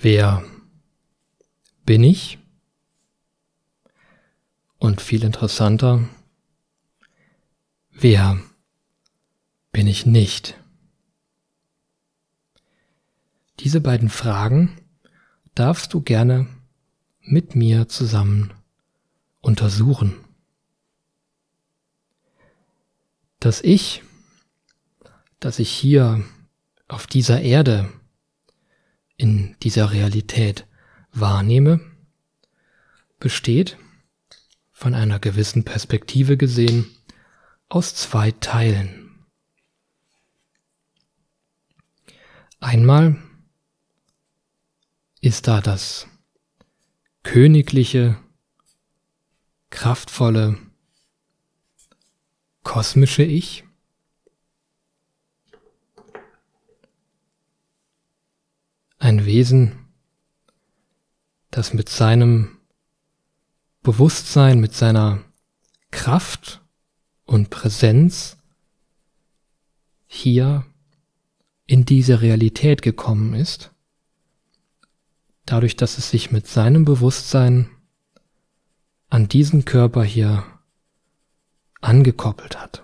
Wer 0.00 0.44
bin 1.84 2.04
ich? 2.04 2.38
Und 4.78 5.00
viel 5.00 5.24
interessanter, 5.24 6.08
wer 7.90 8.40
bin 9.72 9.88
ich 9.88 10.06
nicht? 10.06 10.56
Diese 13.58 13.80
beiden 13.80 14.08
Fragen 14.08 14.80
darfst 15.56 15.92
du 15.94 16.00
gerne 16.00 16.46
mit 17.20 17.56
mir 17.56 17.88
zusammen 17.88 18.52
untersuchen. 19.40 20.14
Das 23.40 23.60
Ich, 23.62 24.04
das 25.40 25.58
ich 25.58 25.70
hier 25.70 26.22
auf 26.86 27.08
dieser 27.08 27.40
Erde 27.40 27.92
in 29.18 29.56
dieser 29.62 29.92
Realität 29.92 30.66
wahrnehme, 31.12 31.80
besteht 33.18 33.76
von 34.72 34.94
einer 34.94 35.18
gewissen 35.18 35.64
Perspektive 35.64 36.36
gesehen 36.36 36.86
aus 37.68 37.94
zwei 37.94 38.30
Teilen. 38.30 39.26
Einmal 42.60 43.16
ist 45.20 45.48
da 45.48 45.60
das 45.60 46.06
königliche, 47.24 48.18
kraftvolle, 49.70 50.58
kosmische 52.62 53.24
Ich, 53.24 53.64
ein 58.98 59.24
Wesen, 59.24 59.86
das 61.50 61.72
mit 61.72 61.88
seinem 61.88 62.58
Bewusstsein, 63.82 64.60
mit 64.60 64.74
seiner 64.74 65.24
Kraft 65.90 66.62
und 67.24 67.50
Präsenz 67.50 68.36
hier 70.06 70.66
in 71.66 71.84
diese 71.84 72.20
Realität 72.20 72.82
gekommen 72.82 73.34
ist, 73.34 73.72
dadurch, 75.44 75.76
dass 75.76 75.98
es 75.98 76.10
sich 76.10 76.30
mit 76.30 76.46
seinem 76.46 76.84
Bewusstsein 76.84 77.70
an 79.10 79.28
diesen 79.28 79.64
Körper 79.64 80.02
hier 80.02 80.44
angekoppelt 81.80 82.60
hat. 82.60 82.82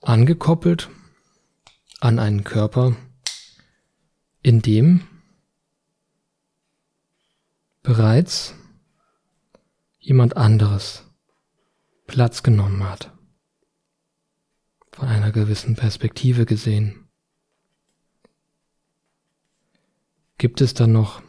Angekoppelt 0.00 0.90
an 2.02 2.18
einen 2.18 2.42
Körper, 2.42 2.96
in 4.42 4.60
dem 4.60 5.06
bereits 7.84 8.56
jemand 10.00 10.36
anderes 10.36 11.04
Platz 12.08 12.42
genommen 12.42 12.82
hat, 12.82 13.16
von 14.90 15.06
einer 15.06 15.30
gewissen 15.30 15.76
Perspektive 15.76 16.44
gesehen. 16.44 17.08
Gibt 20.38 20.60
es 20.60 20.74
dann 20.74 20.90
noch 20.90 21.22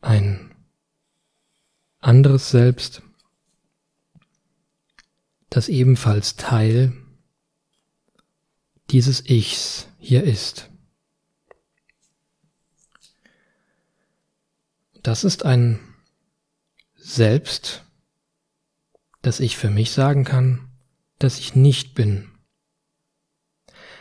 ein 0.00 0.54
anderes 1.98 2.48
Selbst, 2.48 3.02
das 5.50 5.68
ebenfalls 5.68 6.36
Teil 6.36 7.02
dieses 8.90 9.28
Ichs 9.28 9.88
hier 9.98 10.24
ist. 10.24 10.70
Das 15.02 15.24
ist 15.24 15.44
ein 15.44 15.78
Selbst, 16.94 17.84
das 19.22 19.40
ich 19.40 19.56
für 19.56 19.70
mich 19.70 19.92
sagen 19.92 20.24
kann, 20.24 20.68
dass 21.18 21.38
ich 21.38 21.54
nicht 21.54 21.94
bin, 21.94 22.28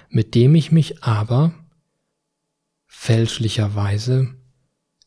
mit 0.09 0.33
dem 0.35 0.55
ich 0.55 0.71
mich 0.71 1.03
aber 1.03 1.53
fälschlicherweise 2.87 4.35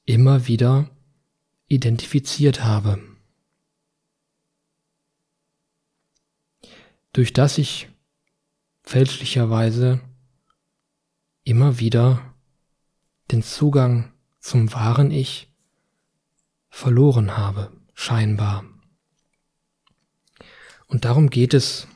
immer 0.04 0.46
wieder 0.46 0.90
identifiziert 1.66 2.64
habe. 2.64 3.02
Durch 7.12 7.32
das 7.32 7.58
ich 7.58 7.88
fälschlicherweise 8.88 10.00
immer 11.44 11.78
wieder 11.78 12.34
den 13.30 13.42
Zugang 13.42 14.14
zum 14.40 14.72
wahren 14.72 15.10
Ich 15.10 15.52
verloren 16.70 17.36
habe, 17.36 17.70
scheinbar. 17.92 18.64
Und 20.86 21.04
darum 21.04 21.28
geht 21.28 21.52
es 21.52 21.86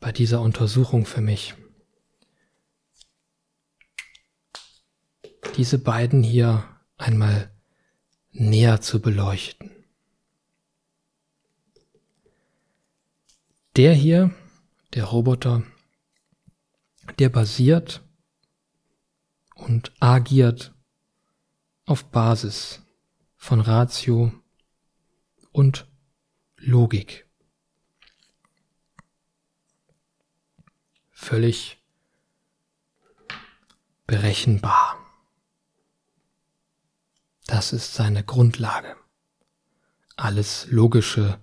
bei 0.00 0.10
dieser 0.10 0.40
Untersuchung 0.40 1.04
für 1.04 1.20
mich. 1.20 1.54
Diese 5.58 5.78
beiden 5.78 6.22
hier 6.22 6.66
einmal 6.96 7.54
näher 8.30 8.80
zu 8.80 9.02
beleuchten. 9.02 9.70
Der 13.76 13.92
hier, 13.92 14.34
der 14.94 15.04
Roboter, 15.04 15.62
der 17.18 17.28
basiert 17.28 18.02
und 19.54 19.92
agiert 20.00 20.74
auf 21.86 22.10
Basis 22.10 22.82
von 23.36 23.60
Ratio 23.60 24.32
und 25.52 25.86
Logik. 26.56 27.28
Völlig 31.10 31.78
berechenbar. 34.06 34.98
Das 37.46 37.72
ist 37.72 37.94
seine 37.94 38.24
Grundlage. 38.24 38.96
Alles 40.16 40.66
Logische, 40.70 41.40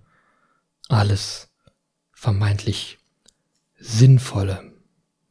alles 0.89 1.51
vermeintlich 2.11 2.99
Sinnvolle 3.77 4.70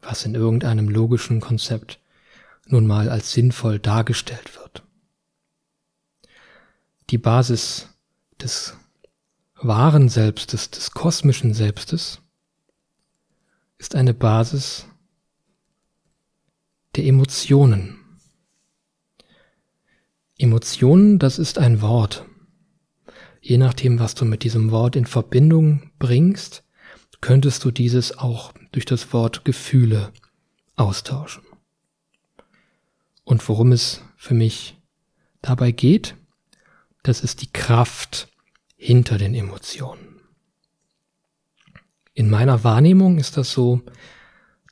was 0.03 0.25
in 0.25 0.35
irgendeinem 0.35 0.89
logischen 0.89 1.41
Konzept 1.41 2.01
nun 2.67 2.87
mal 2.87 3.09
als 3.09 3.33
sinnvoll 3.33 3.79
dargestellt 3.79 4.57
wird. 4.57 4.83
Die 7.11 7.19
Basis 7.19 7.89
des 8.41 8.77
wahren 9.57 10.09
Selbstes, 10.09 10.71
des 10.71 10.93
kosmischen 10.93 11.53
Selbstes, 11.55 12.21
ist 13.79 13.95
eine 13.95 14.15
Basis 14.15 14.87
der 16.97 17.05
Emotionen. 17.05 17.99
Emotionen, 20.39 21.19
das 21.19 21.39
ist 21.39 21.59
ein 21.59 21.83
Wort. 21.83 22.25
Je 23.41 23.59
nachdem, 23.59 23.99
was 23.99 24.15
du 24.15 24.25
mit 24.25 24.43
diesem 24.45 24.71
Wort 24.71 24.97
in 24.97 25.07
Verbindung 25.07 25.91
bringst, 25.99 26.65
könntest 27.21 27.65
du 27.65 27.71
dieses 27.71 28.17
auch 28.17 28.53
durch 28.73 28.85
das 28.85 29.13
Wort 29.13 29.45
Gefühle 29.45 30.13
austauschen. 30.77 31.43
Und 33.25 33.47
worum 33.49 33.73
es 33.73 34.03
für 34.17 34.35
mich 34.35 34.79
dabei 35.43 35.73
geht, 35.73 36.17
das 37.03 37.21
ist 37.21 37.43
die 37.43 37.53
Kraft 37.53 38.29
hinter 38.77 39.19
den 39.19 39.35
Emotionen. 39.35 40.21
In 42.15 42.29
meiner 42.29 42.65
Wahrnehmung 42.65 43.19
ist 43.19 43.37
das 43.37 43.53
so, 43.53 43.83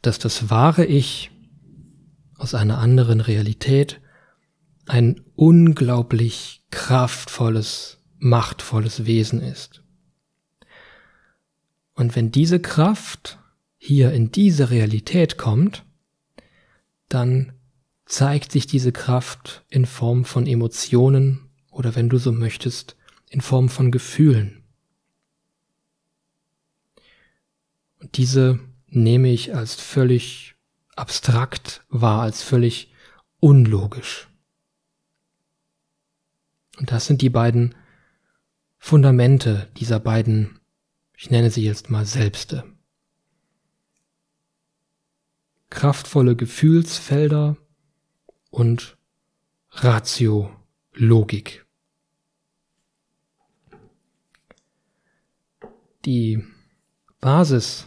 dass 0.02 0.18
das 0.18 0.50
wahre 0.50 0.84
Ich 0.84 1.30
aus 2.36 2.54
einer 2.54 2.78
anderen 2.78 3.20
Realität 3.20 4.00
ein 4.86 5.20
unglaublich 5.34 6.62
kraftvolles, 6.70 7.98
machtvolles 8.18 9.04
Wesen 9.06 9.40
ist. 9.40 9.82
Und 11.98 12.14
wenn 12.14 12.30
diese 12.30 12.60
Kraft 12.60 13.40
hier 13.76 14.12
in 14.12 14.30
diese 14.30 14.70
Realität 14.70 15.36
kommt, 15.36 15.84
dann 17.08 17.54
zeigt 18.06 18.52
sich 18.52 18.68
diese 18.68 18.92
Kraft 18.92 19.64
in 19.68 19.84
Form 19.84 20.24
von 20.24 20.46
Emotionen 20.46 21.50
oder 21.72 21.96
wenn 21.96 22.08
du 22.08 22.18
so 22.18 22.30
möchtest, 22.30 22.96
in 23.30 23.40
Form 23.40 23.68
von 23.68 23.90
Gefühlen. 23.90 24.62
Und 27.98 28.16
diese 28.16 28.60
nehme 28.86 29.32
ich 29.32 29.56
als 29.56 29.74
völlig 29.74 30.54
abstrakt 30.94 31.84
wahr, 31.88 32.22
als 32.22 32.44
völlig 32.44 32.92
unlogisch. 33.40 34.28
Und 36.78 36.92
das 36.92 37.06
sind 37.06 37.22
die 37.22 37.30
beiden 37.30 37.74
Fundamente 38.78 39.68
dieser 39.76 39.98
beiden 39.98 40.57
ich 41.18 41.30
nenne 41.30 41.50
sie 41.50 41.64
jetzt 41.64 41.90
mal 41.90 42.06
Selbste. 42.06 42.64
kraftvolle 45.70 46.34
Gefühlsfelder 46.34 47.56
und 48.50 48.96
Ratio, 49.70 50.50
Logik. 50.94 51.66
Die 56.04 56.42
Basis 57.20 57.86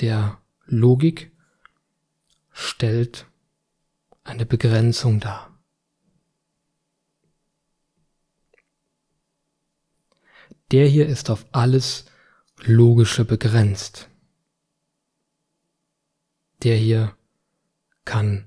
der 0.00 0.40
Logik 0.64 1.32
stellt 2.50 3.26
eine 4.24 4.46
Begrenzung 4.46 5.20
dar. 5.20 5.58
Der 10.70 10.88
hier 10.88 11.06
ist 11.06 11.28
auf 11.28 11.44
alles 11.52 12.06
Logische 12.64 13.24
begrenzt. 13.24 14.08
Der 16.62 16.76
hier 16.76 17.16
kann 18.04 18.46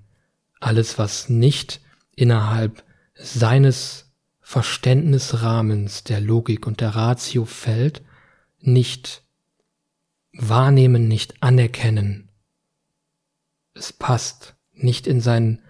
alles, 0.60 0.98
was 0.98 1.30
nicht 1.30 1.82
innerhalb 2.16 2.84
seines 3.16 4.12
Verständnisrahmens 4.42 6.04
der 6.04 6.22
Logik 6.22 6.68
und 6.68 6.80
der 6.80 6.96
Ratio 6.96 7.46
fällt, 7.46 8.04
nicht 8.60 9.24
wahrnehmen, 10.34 11.08
nicht 11.08 11.42
anerkennen. 11.42 12.30
Es 13.74 13.92
passt 13.92 14.56
nicht 14.72 15.08
in 15.08 15.20
sein 15.20 15.62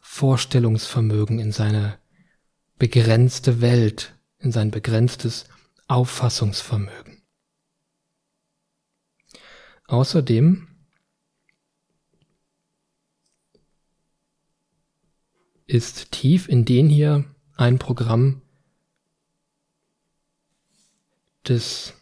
Vorstellungsvermögen, 0.00 1.38
in 1.38 1.52
seine 1.52 1.98
begrenzte 2.78 3.60
Welt, 3.60 4.14
in 4.38 4.52
sein 4.52 4.70
begrenztes 4.70 5.44
Auffassungsvermögen. 5.86 7.19
Außerdem 9.90 10.68
ist 15.66 16.12
tief 16.12 16.48
in 16.48 16.64
den 16.64 16.88
hier 16.88 17.24
ein 17.56 17.80
Programm 17.80 18.40
des, 21.48 21.94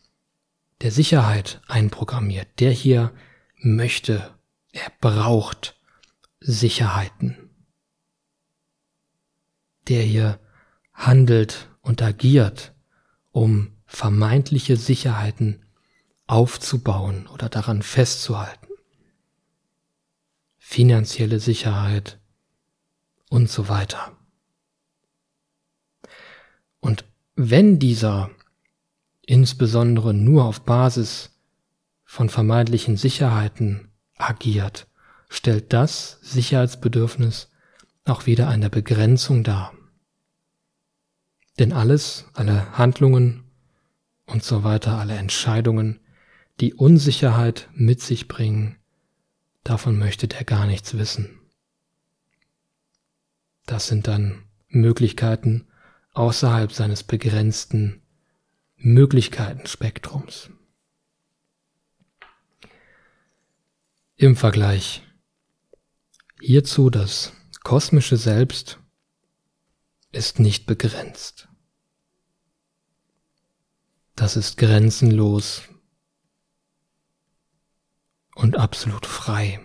der 0.83 0.93
Sicherheit 0.93 1.63
einprogrammiert. 1.67 2.61
Der 2.61 2.73
hier 2.73 3.11
möchte, 3.57 4.35
er 4.73 4.93
braucht 5.01 5.81
Sicherheiten. 6.41 7.49
Der 9.89 10.03
hier 10.03 10.39
handelt 10.93 11.71
und 11.81 12.03
agiert, 12.03 12.75
um 13.31 13.79
vermeintliche 13.87 14.77
Sicherheiten 14.77 15.65
aufzubauen 16.29 17.27
oder 17.27 17.49
daran 17.49 17.83
festzuhalten. 17.83 18.69
Finanzielle 20.59 21.41
Sicherheit, 21.41 22.19
und 23.31 23.51
so 23.51 23.69
weiter. 23.69 24.17
Und 26.81 27.05
wenn 27.35 27.79
dieser 27.79 28.31
insbesondere 29.23 30.15
nur 30.15 30.45
auf 30.45 30.63
Basis 30.63 31.31
von 32.05 32.29
vermeintlichen 32.29 32.97
Sicherheiten 32.97 33.93
agiert, 34.17 34.87
stellt 35.29 35.73
das 35.73 36.19
Sicherheitsbedürfnis 36.23 37.51
auch 38.07 38.25
wieder 38.25 38.49
eine 38.49 38.71
Begrenzung 38.71 39.45
dar. 39.45 39.75
Denn 41.59 41.73
alles, 41.73 42.25
alle 42.33 42.79
Handlungen 42.79 43.45
und 44.25 44.43
so 44.43 44.65
weiter, 44.65 44.99
alle 44.99 45.17
Entscheidungen, 45.17 46.01
die 46.61 46.75
Unsicherheit 46.75 47.69
mit 47.73 48.01
sich 48.01 48.27
bringen, 48.27 48.77
davon 49.65 49.99
möchte 49.99 50.27
der 50.27 50.45
gar 50.45 50.67
nichts 50.67 50.97
wissen. 50.99 51.41
Das 53.67 53.87
sind 53.87 54.07
dann 54.09 54.45
Möglichkeiten 54.69 55.69
außerhalb 56.15 56.73
seines 56.73 57.05
begrenzten 57.05 58.03
Möglichkeitenspektrums. 58.77 60.51
Im 64.17 64.35
Vergleich 64.35 65.03
hierzu 66.41 66.91
das 66.91 67.33
kosmische 67.63 68.17
Selbst 68.17 68.81
ist 70.11 70.41
nicht 70.41 70.67
begrenzt. 70.67 71.49
Das 74.17 74.37
ist 74.37 74.57
grenzenlos 74.57 75.63
und 78.39 78.57
absolut 78.57 79.05
frei. 79.05 79.61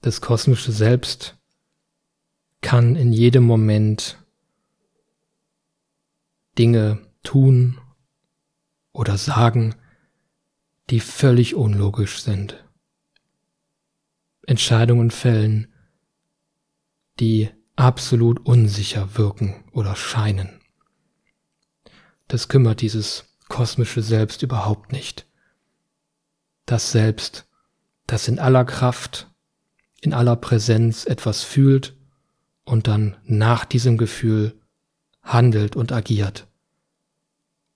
Das 0.00 0.20
kosmische 0.20 0.72
Selbst 0.72 1.36
kann 2.62 2.96
in 2.96 3.12
jedem 3.12 3.44
Moment 3.44 4.18
Dinge 6.58 7.06
tun 7.22 7.78
oder 8.92 9.18
sagen, 9.18 9.76
die 10.90 10.98
völlig 10.98 11.54
unlogisch 11.54 12.22
sind. 12.22 12.64
Entscheidungen 14.44 15.12
fällen, 15.12 15.72
die 17.20 17.50
absolut 17.76 18.44
unsicher 18.44 19.16
wirken 19.16 19.64
oder 19.70 19.94
scheinen. 19.94 20.60
Das 22.26 22.48
kümmert 22.48 22.80
dieses 22.80 23.36
kosmische 23.48 24.02
Selbst 24.02 24.42
überhaupt 24.42 24.90
nicht. 24.90 25.26
Das 26.66 26.92
Selbst, 26.92 27.48
das 28.06 28.28
in 28.28 28.38
aller 28.38 28.64
Kraft, 28.64 29.30
in 30.00 30.12
aller 30.12 30.36
Präsenz 30.36 31.04
etwas 31.04 31.42
fühlt 31.42 31.96
und 32.64 32.88
dann 32.88 33.16
nach 33.24 33.64
diesem 33.64 33.96
Gefühl 33.96 34.60
handelt 35.22 35.76
und 35.76 35.92
agiert. 35.92 36.48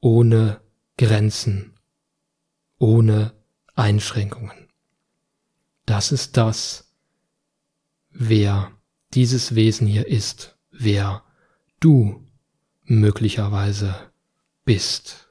Ohne 0.00 0.60
Grenzen, 0.98 1.78
ohne 2.78 3.32
Einschränkungen. 3.74 4.68
Das 5.86 6.12
ist 6.12 6.36
das, 6.36 6.92
wer 8.10 8.72
dieses 9.14 9.54
Wesen 9.54 9.86
hier 9.86 10.06
ist, 10.06 10.56
wer 10.70 11.24
du 11.80 12.26
möglicherweise 12.84 13.94
bist. 14.64 15.29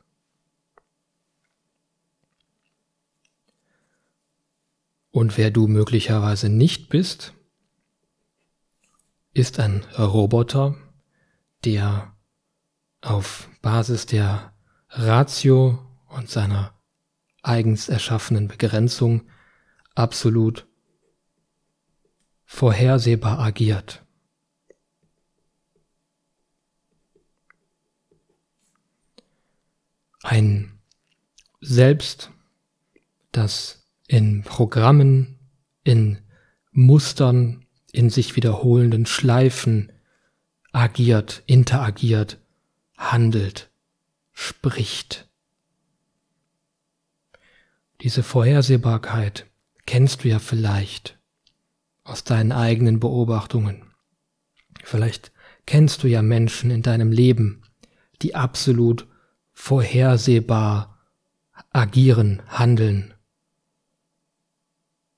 Und 5.12 5.38
wer 5.38 5.52
du 5.52 5.68
möglicherweise 5.68 6.50
nicht 6.50 6.90
bist, 6.90 7.34
ist 9.34 9.60
ein 9.60 9.84
Roboter, 9.98 10.76
der 11.66 12.16
auf 13.02 13.50
Basis 13.62 14.06
der 14.06 14.54
Ratio 14.90 15.80
und 16.08 16.30
seiner 16.30 16.74
eigens 17.42 17.90
erschaffenen 17.90 18.48
Begrenzung 18.48 19.30
absolut 19.96 20.68
vorhersehbar 22.46 23.40
agiert. 23.40 24.06
Ein 30.22 30.82
Selbst, 31.62 32.32
das 33.32 33.79
in 34.10 34.42
Programmen, 34.42 35.38
in 35.84 36.18
Mustern 36.72 37.66
in 37.92 38.10
sich 38.10 38.36
wiederholenden 38.36 39.06
Schleifen 39.06 39.92
agiert, 40.72 41.44
interagiert, 41.46 42.40
handelt, 42.98 43.70
spricht. 44.34 45.30
Diese 48.02 48.24
Vorhersehbarkeit 48.24 49.46
kennst 49.86 50.24
du 50.24 50.30
ja 50.30 50.40
vielleicht 50.40 51.20
aus 52.04 52.24
deinen 52.24 52.52
eigenen 52.52 53.00
Beobachtungen. 53.00 53.94
Vielleicht 54.84 55.32
kennst 55.68 56.02
du 56.02 56.08
ja 56.08 56.24
Menschen 56.24 56.72
in 56.72 56.82
deinem 56.82 57.12
Leben, 57.12 57.62
die 58.24 58.34
absolut 58.34 59.08
vorhersehbar 59.54 60.98
agieren, 61.72 62.42
handeln. 62.48 63.14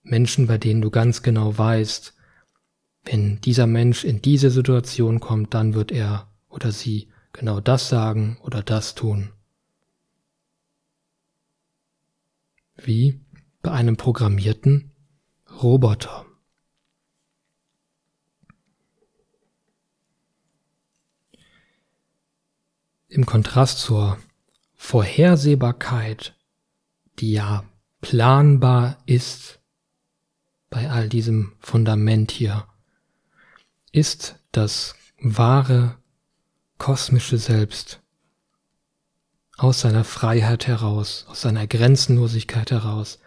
Menschen, 0.03 0.47
bei 0.47 0.57
denen 0.57 0.81
du 0.81 0.89
ganz 0.89 1.21
genau 1.21 1.57
weißt, 1.57 2.13
wenn 3.03 3.41
dieser 3.41 3.67
Mensch 3.67 4.03
in 4.03 4.21
diese 4.21 4.51
Situation 4.51 5.19
kommt, 5.19 5.53
dann 5.53 5.73
wird 5.73 5.91
er 5.91 6.31
oder 6.49 6.71
sie 6.71 7.09
genau 7.33 7.59
das 7.59 7.89
sagen 7.89 8.37
oder 8.43 8.61
das 8.61 8.95
tun. 8.95 9.31
Wie 12.75 13.19
bei 13.61 13.71
einem 13.71 13.97
programmierten 13.97 14.91
Roboter. 15.61 16.25
Im 23.07 23.25
Kontrast 23.25 23.79
zur 23.79 24.17
Vorhersehbarkeit, 24.75 26.35
die 27.19 27.33
ja 27.33 27.65
planbar 27.99 28.97
ist, 29.05 29.60
bei 30.71 30.89
all 30.89 31.09
diesem 31.09 31.51
Fundament 31.59 32.31
hier 32.31 32.65
ist 33.91 34.39
das 34.51 34.95
wahre 35.19 35.97
kosmische 36.79 37.37
Selbst 37.37 38.01
aus 39.57 39.81
seiner 39.81 40.05
Freiheit 40.05 40.65
heraus, 40.65 41.27
aus 41.29 41.41
seiner 41.41 41.67
Grenzenlosigkeit 41.67 42.71
heraus, 42.71 43.19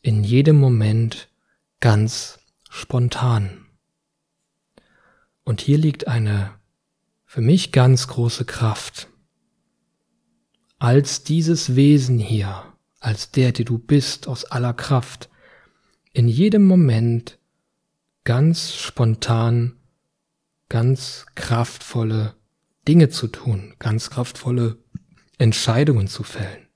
in 0.00 0.24
jedem 0.24 0.56
Moment 0.56 1.28
ganz 1.80 2.38
spontan. 2.70 3.66
Und 5.44 5.60
hier 5.60 5.78
liegt 5.78 6.06
eine 6.06 6.54
für 7.26 7.40
mich 7.40 7.72
ganz 7.72 8.06
große 8.06 8.44
Kraft. 8.44 9.08
Als 10.78 11.24
dieses 11.24 11.74
Wesen 11.74 12.20
hier, 12.20 12.72
als 13.00 13.32
der, 13.32 13.50
der 13.52 13.64
du 13.64 13.78
bist, 13.78 14.28
aus 14.28 14.44
aller 14.44 14.72
Kraft, 14.72 15.28
in 16.12 16.28
jedem 16.28 16.64
Moment 16.64 17.38
ganz 18.24 18.74
spontan, 18.74 19.76
ganz 20.68 21.26
kraftvolle 21.34 22.34
Dinge 22.86 23.08
zu 23.08 23.28
tun, 23.28 23.74
ganz 23.78 24.10
kraftvolle 24.10 24.78
Entscheidungen 25.38 26.08
zu 26.08 26.22
fällen. 26.22 26.66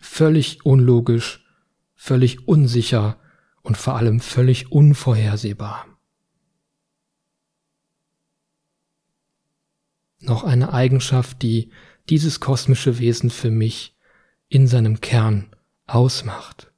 Völlig 0.00 0.64
unlogisch, 0.64 1.44
völlig 1.94 2.48
unsicher 2.48 3.18
und 3.62 3.76
vor 3.76 3.96
allem 3.96 4.20
völlig 4.20 4.72
unvorhersehbar. 4.72 5.86
Noch 10.20 10.44
eine 10.44 10.72
Eigenschaft, 10.72 11.42
die 11.42 11.72
dieses 12.08 12.40
kosmische 12.40 12.98
Wesen 12.98 13.30
für 13.30 13.50
mich 13.50 13.96
in 14.48 14.66
seinem 14.66 15.00
Kern 15.00 15.54
ausmacht. 15.86 16.69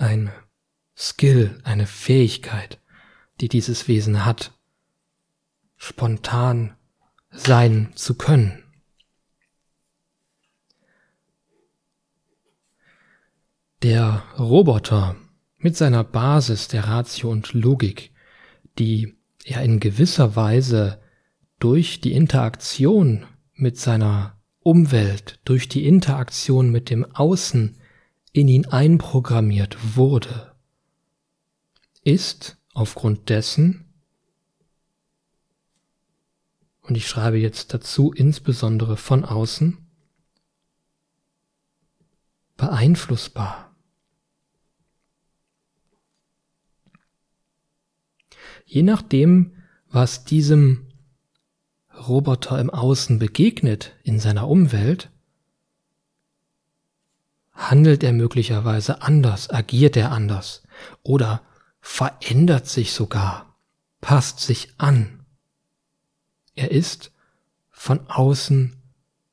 Ein 0.00 0.32
Skill, 0.96 1.60
eine 1.62 1.86
Fähigkeit, 1.86 2.80
die 3.42 3.50
dieses 3.50 3.86
Wesen 3.86 4.24
hat, 4.24 4.58
spontan 5.76 6.74
sein 7.30 7.92
zu 7.96 8.14
können. 8.14 8.62
Der 13.82 14.24
Roboter 14.38 15.16
mit 15.58 15.76
seiner 15.76 16.02
Basis 16.02 16.68
der 16.68 16.84
Ratio 16.84 17.30
und 17.30 17.52
Logik, 17.52 18.10
die 18.78 19.18
er 19.44 19.62
in 19.62 19.80
gewisser 19.80 20.34
Weise 20.34 20.98
durch 21.58 22.00
die 22.00 22.14
Interaktion 22.14 23.26
mit 23.52 23.76
seiner 23.76 24.40
Umwelt, 24.60 25.40
durch 25.44 25.68
die 25.68 25.86
Interaktion 25.86 26.70
mit 26.70 26.88
dem 26.88 27.04
Außen 27.04 27.76
in 28.32 28.48
ihn 28.48 28.66
einprogrammiert 28.66 29.96
wurde, 29.96 30.54
ist 32.02 32.58
aufgrund 32.72 33.28
dessen, 33.28 33.86
und 36.82 36.96
ich 36.96 37.06
schreibe 37.06 37.38
jetzt 37.38 37.74
dazu 37.74 38.12
insbesondere 38.12 38.96
von 38.96 39.24
außen, 39.24 39.78
beeinflussbar. 42.56 43.74
Je 48.64 48.82
nachdem, 48.82 49.56
was 49.88 50.24
diesem 50.24 50.92
Roboter 51.92 52.58
im 52.60 52.70
Außen 52.70 53.18
begegnet 53.18 53.96
in 54.04 54.20
seiner 54.20 54.48
Umwelt, 54.48 55.10
handelt 57.60 58.02
er 58.02 58.12
möglicherweise 58.12 59.02
anders, 59.02 59.50
agiert 59.50 59.96
er 59.96 60.12
anders 60.12 60.62
oder 61.02 61.42
verändert 61.80 62.66
sich 62.66 62.92
sogar, 62.92 63.56
passt 64.00 64.40
sich 64.40 64.74
an. 64.78 65.24
Er 66.54 66.70
ist 66.70 67.12
von 67.70 68.08
außen 68.08 68.82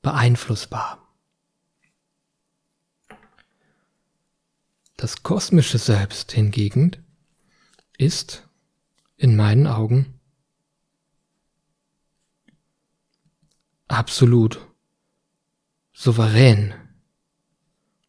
beeinflussbar. 0.01 1.07
Das 4.97 5.23
kosmische 5.23 5.77
Selbst 5.77 6.31
hingegen 6.31 6.97
ist 7.97 8.47
in 9.15 9.35
meinen 9.35 9.67
Augen 9.67 10.19
absolut 13.87 14.59
souverän. 15.93 16.86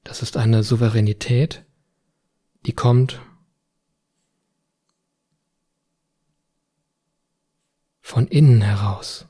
Das 0.08 0.22
ist 0.22 0.38
eine 0.38 0.62
Souveränität, 0.62 1.66
die 2.64 2.72
kommt 2.72 3.20
von 8.00 8.26
innen 8.26 8.62
heraus. 8.62 9.26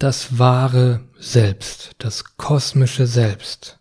Das 0.00 0.36
wahre 0.36 1.08
Selbst, 1.16 1.92
das 1.98 2.36
kosmische 2.36 3.06
Selbst, 3.06 3.78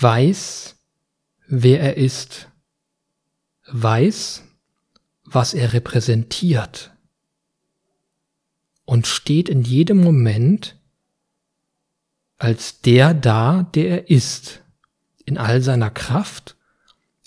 weiß, 0.00 0.74
wer 1.46 1.80
er 1.80 1.96
ist, 1.96 2.50
weiß, 3.68 4.42
was 5.22 5.54
er 5.54 5.74
repräsentiert 5.74 6.97
und 8.88 9.06
steht 9.06 9.50
in 9.50 9.60
jedem 9.60 9.98
Moment 9.98 10.80
als 12.38 12.80
der 12.80 13.12
da, 13.12 13.64
der 13.74 13.88
er 13.90 14.10
ist, 14.10 14.62
in 15.26 15.36
all 15.36 15.60
seiner 15.60 15.90
Kraft, 15.90 16.56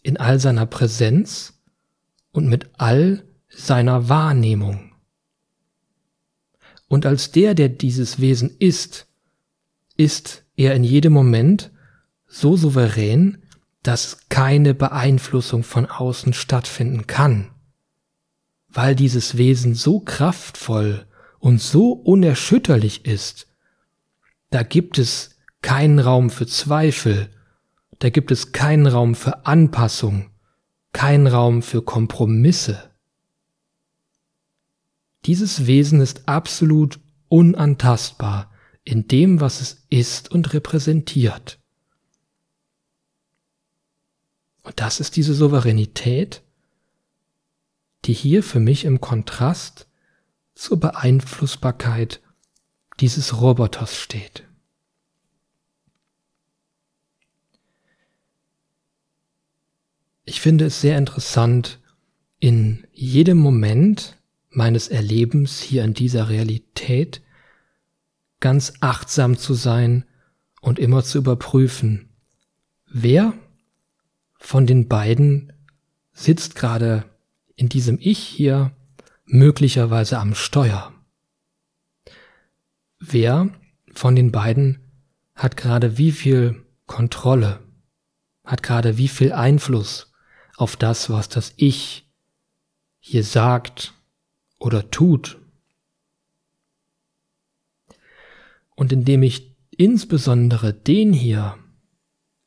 in 0.01 0.17
all 0.17 0.39
seiner 0.39 0.65
Präsenz 0.65 1.61
und 2.31 2.47
mit 2.47 2.71
all 2.79 3.23
seiner 3.47 4.09
Wahrnehmung. 4.09 4.93
Und 6.87 7.05
als 7.05 7.31
der, 7.31 7.53
der 7.53 7.69
dieses 7.69 8.19
Wesen 8.19 8.55
ist, 8.57 9.05
ist 9.97 10.43
er 10.55 10.73
in 10.73 10.83
jedem 10.83 11.13
Moment 11.13 11.69
so 12.25 12.57
souverän, 12.57 13.43
dass 13.83 14.29
keine 14.29 14.73
Beeinflussung 14.73 15.63
von 15.63 15.85
außen 15.85 16.33
stattfinden 16.33 17.05
kann 17.05 17.51
weil 18.73 18.95
dieses 18.95 19.37
Wesen 19.37 19.75
so 19.75 19.99
kraftvoll 19.99 21.05
und 21.41 21.59
so 21.59 21.91
unerschütterlich 21.91 23.05
ist, 23.05 23.47
da 24.51 24.63
gibt 24.63 24.97
es 24.97 25.39
keinen 25.61 25.99
Raum 25.99 26.29
für 26.29 26.45
Zweifel, 26.45 27.29
da 27.99 28.09
gibt 28.09 28.31
es 28.31 28.51
keinen 28.51 28.87
Raum 28.87 29.15
für 29.15 29.45
Anpassung, 29.45 30.29
keinen 30.93 31.27
Raum 31.27 31.61
für 31.61 31.81
Kompromisse. 31.81 32.91
Dieses 35.25 35.65
Wesen 35.67 35.99
ist 35.99 36.27
absolut 36.27 36.99
unantastbar 37.27 38.51
in 38.83 39.07
dem, 39.07 39.41
was 39.41 39.61
es 39.61 39.85
ist 39.89 40.31
und 40.31 40.53
repräsentiert. 40.53 41.59
Und 44.63 44.79
das 44.79 44.99
ist 44.99 45.15
diese 45.15 45.33
Souveränität, 45.33 46.43
die 48.05 48.13
hier 48.13 48.43
für 48.43 48.59
mich 48.59 48.85
im 48.85 49.01
Kontrast 49.01 49.87
zur 50.53 50.79
Beeinflussbarkeit 50.79 52.21
dieses 52.99 53.41
Roboters 53.41 53.97
steht. 53.97 54.43
Ich 60.23 60.39
finde 60.39 60.65
es 60.65 60.81
sehr 60.81 60.97
interessant, 60.97 61.79
in 62.39 62.87
jedem 62.93 63.37
Moment 63.37 64.17
meines 64.49 64.87
Erlebens 64.87 65.61
hier 65.61 65.83
in 65.83 65.93
dieser 65.93 66.29
Realität 66.29 67.21
ganz 68.39 68.73
achtsam 68.81 69.37
zu 69.37 69.53
sein 69.53 70.05
und 70.61 70.79
immer 70.79 71.03
zu 71.03 71.17
überprüfen, 71.17 72.09
wer 72.87 73.33
von 74.37 74.65
den 74.65 74.87
beiden 74.87 75.53
sitzt 76.13 76.55
gerade 76.55 77.05
in 77.55 77.69
diesem 77.69 77.97
Ich 77.99 78.19
hier 78.19 78.75
möglicherweise 79.25 80.19
am 80.19 80.35
Steuer? 80.35 80.93
Wer 82.99 83.49
von 83.93 84.15
den 84.15 84.31
beiden 84.31 84.79
hat 85.33 85.57
gerade 85.57 85.97
wie 85.97 86.11
viel 86.11 86.65
Kontrolle, 86.85 87.59
hat 88.45 88.63
gerade 88.63 88.97
wie 88.97 89.07
viel 89.07 89.33
Einfluss 89.33 90.13
auf 90.57 90.75
das, 90.75 91.09
was 91.09 91.29
das 91.29 91.53
Ich 91.57 92.09
hier 92.99 93.23
sagt 93.23 93.93
oder 94.59 94.91
tut? 94.91 95.39
Und 98.75 98.91
indem 98.91 99.23
ich 99.23 99.55
insbesondere 99.71 100.73
den 100.73 101.13
hier 101.13 101.57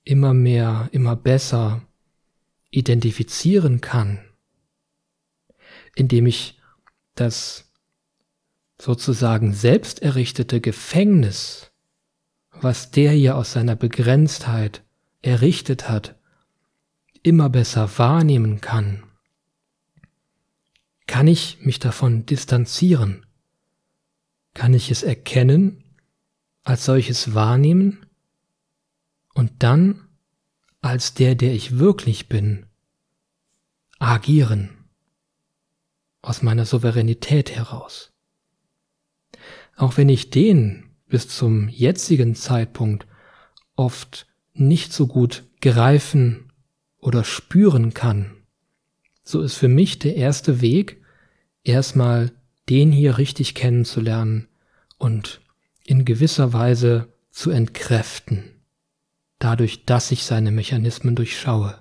immer 0.04 0.34
mehr, 0.34 0.88
immer 0.92 1.16
besser 1.16 1.82
identifizieren 2.70 3.80
kann, 3.80 4.20
indem 5.94 6.26
ich 6.26 6.60
das 7.14 7.70
sozusagen 8.78 9.52
selbst 9.52 10.02
errichtete 10.02 10.60
Gefängnis, 10.60 11.70
was 12.50 12.90
der 12.90 13.12
hier 13.12 13.36
aus 13.36 13.52
seiner 13.52 13.76
Begrenztheit 13.76 14.82
errichtet 15.22 15.88
hat, 15.88 16.16
immer 17.22 17.48
besser 17.48 17.90
wahrnehmen 17.98 18.60
kann, 18.60 19.02
kann 21.06 21.26
ich 21.26 21.58
mich 21.60 21.78
davon 21.78 22.26
distanzieren? 22.26 23.26
Kann 24.54 24.74
ich 24.74 24.90
es 24.90 25.02
erkennen, 25.02 25.84
als 26.62 26.84
solches 26.84 27.34
wahrnehmen? 27.34 28.06
Und 29.34 29.62
dann 29.62 30.08
als 30.80 31.14
der, 31.14 31.34
der 31.34 31.54
ich 31.54 31.78
wirklich 31.78 32.28
bin, 32.28 32.66
agieren 33.98 34.83
aus 36.24 36.42
meiner 36.42 36.64
Souveränität 36.64 37.54
heraus? 37.54 38.12
Auch 39.76 39.96
wenn 39.96 40.08
ich 40.08 40.30
den 40.30 40.90
bis 41.06 41.28
zum 41.28 41.68
jetzigen 41.68 42.34
Zeitpunkt 42.34 43.06
oft 43.76 44.26
nicht 44.52 44.92
so 44.92 45.06
gut 45.06 45.44
greifen 45.60 46.52
oder 46.98 47.24
spüren 47.24 47.92
kann, 47.94 48.34
so 49.22 49.40
ist 49.40 49.54
für 49.54 49.68
mich 49.68 49.98
der 49.98 50.16
erste 50.16 50.60
Weg, 50.60 51.02
erstmal 51.62 52.32
den 52.68 52.92
hier 52.92 53.18
richtig 53.18 53.54
kennenzulernen 53.54 54.48
und 54.98 55.40
in 55.84 56.04
gewisser 56.04 56.52
Weise 56.52 57.12
zu 57.30 57.50
entkräften, 57.50 58.62
dadurch, 59.38 59.84
dass 59.84 60.10
ich 60.12 60.24
seine 60.24 60.50
Mechanismen 60.50 61.14
durchschaue. 61.16 61.78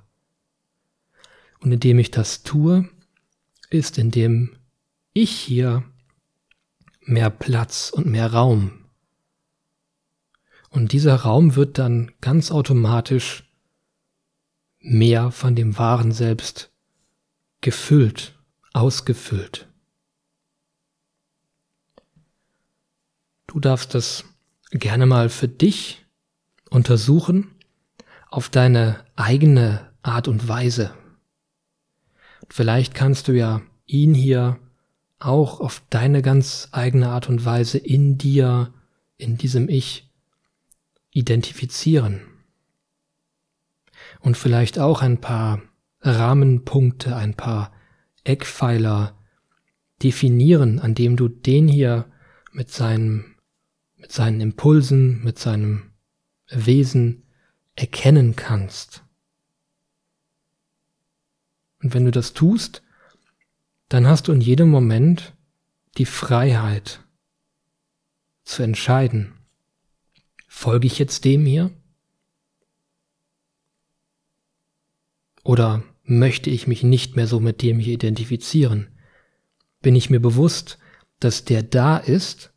Und 1.59 1.71
indem 1.71 1.99
ich 1.99 2.11
das 2.11 2.43
tue, 2.43 2.89
ist, 3.73 3.97
indem 3.97 4.57
ich 5.13 5.31
hier 5.31 5.83
mehr 7.01 7.29
Platz 7.29 7.89
und 7.89 8.05
mehr 8.05 8.31
Raum. 8.31 8.85
Und 10.69 10.91
dieser 10.91 11.15
Raum 11.15 11.55
wird 11.55 11.77
dann 11.77 12.11
ganz 12.21 12.51
automatisch 12.51 13.43
mehr 14.79 15.31
von 15.31 15.55
dem 15.55 15.77
wahren 15.77 16.11
Selbst 16.11 16.71
gefüllt, 17.61 18.37
ausgefüllt. 18.73 19.67
Du 23.47 23.59
darfst 23.59 23.93
das 23.93 24.25
gerne 24.71 25.05
mal 25.05 25.29
für 25.29 25.47
dich 25.47 26.05
untersuchen 26.69 27.51
auf 28.29 28.49
deine 28.49 29.05
eigene 29.15 29.93
Art 30.01 30.27
und 30.27 30.47
Weise. 30.47 30.93
Vielleicht 32.49 32.93
kannst 32.93 33.27
du 33.27 33.33
ja 33.33 33.61
ihn 33.85 34.13
hier 34.13 34.59
auch 35.19 35.59
auf 35.61 35.81
deine 35.89 36.21
ganz 36.21 36.67
eigene 36.71 37.09
Art 37.09 37.29
und 37.29 37.45
Weise 37.45 37.77
in 37.77 38.17
dir, 38.17 38.73
in 39.17 39.37
diesem 39.37 39.69
Ich 39.69 40.11
identifizieren. 41.11 42.21
Und 44.19 44.37
vielleicht 44.37 44.79
auch 44.79 45.01
ein 45.01 45.21
paar 45.21 45.61
Rahmenpunkte, 46.01 47.15
ein 47.15 47.35
paar 47.35 47.71
Eckpfeiler 48.23 49.17
definieren, 50.01 50.79
an 50.79 50.95
dem 50.95 51.15
du 51.15 51.27
den 51.29 51.67
hier 51.67 52.05
mit 52.51 52.69
seinem, 52.69 53.35
mit 53.95 54.11
seinen 54.11 54.41
Impulsen, 54.41 55.23
mit 55.23 55.39
seinem 55.39 55.91
Wesen 56.49 57.23
erkennen 57.75 58.35
kannst. 58.35 59.02
Und 61.83 61.93
wenn 61.93 62.05
du 62.05 62.11
das 62.11 62.33
tust, 62.33 62.81
dann 63.89 64.07
hast 64.07 64.27
du 64.27 64.31
in 64.31 64.41
jedem 64.41 64.69
Moment 64.69 65.35
die 65.97 66.05
Freiheit 66.05 67.01
zu 68.43 68.63
entscheiden, 68.63 69.33
folge 70.47 70.87
ich 70.87 70.97
jetzt 70.97 71.25
dem 71.25 71.45
hier? 71.45 71.71
Oder 75.43 75.83
möchte 76.03 76.49
ich 76.49 76.67
mich 76.67 76.83
nicht 76.83 77.17
mehr 77.17 77.27
so 77.27 77.39
mit 77.41 77.61
dem 77.61 77.79
hier 77.79 77.93
identifizieren? 77.93 78.87
Bin 79.81 79.95
ich 79.95 80.09
mir 80.09 80.21
bewusst, 80.21 80.79
dass 81.19 81.43
der 81.43 81.63
da 81.63 81.97
ist, 81.97 82.53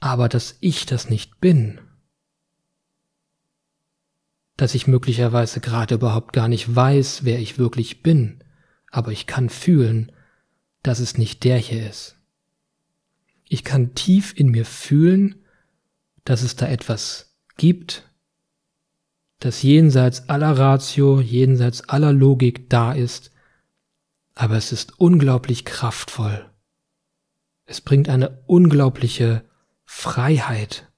aber 0.00 0.30
dass 0.30 0.56
ich 0.60 0.86
das 0.86 1.10
nicht 1.10 1.40
bin? 1.40 1.78
Dass 4.56 4.74
ich 4.74 4.86
möglicherweise 4.86 5.60
gerade 5.60 5.96
überhaupt 5.96 6.32
gar 6.32 6.48
nicht 6.48 6.74
weiß, 6.74 7.24
wer 7.24 7.38
ich 7.38 7.58
wirklich 7.58 8.02
bin, 8.02 8.41
aber 8.92 9.10
ich 9.10 9.26
kann 9.26 9.48
fühlen, 9.48 10.12
dass 10.82 11.00
es 11.00 11.18
nicht 11.18 11.42
der 11.42 11.58
hier 11.58 11.88
ist. 11.88 12.16
Ich 13.48 13.64
kann 13.64 13.94
tief 13.94 14.32
in 14.36 14.48
mir 14.48 14.64
fühlen, 14.64 15.44
dass 16.24 16.42
es 16.42 16.54
da 16.54 16.68
etwas 16.68 17.34
gibt, 17.56 18.08
das 19.40 19.62
jenseits 19.62 20.28
aller 20.28 20.56
Ratio, 20.56 21.20
jenseits 21.20 21.88
aller 21.88 22.12
Logik 22.12 22.70
da 22.70 22.92
ist, 22.92 23.32
aber 24.34 24.56
es 24.56 24.70
ist 24.72 25.00
unglaublich 25.00 25.64
kraftvoll. 25.64 26.48
Es 27.64 27.80
bringt 27.80 28.08
eine 28.08 28.42
unglaubliche 28.46 29.44
Freiheit 29.84 30.92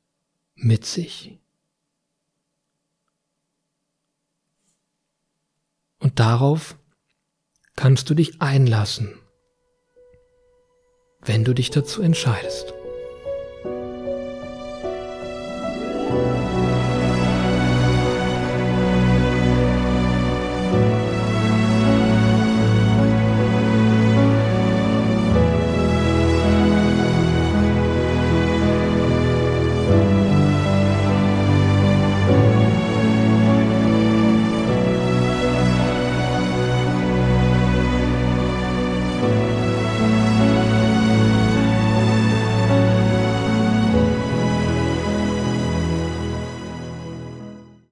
mit 0.54 0.84
sich. 0.84 1.38
Und 5.98 6.18
darauf 6.20 6.76
kannst 7.76 8.10
du 8.10 8.14
dich 8.14 8.40
einlassen, 8.40 9.18
wenn 11.22 11.44
du 11.44 11.54
dich 11.54 11.70
dazu 11.70 12.02
entscheidest. 12.02 12.73